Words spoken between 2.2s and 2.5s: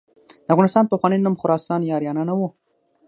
نه و.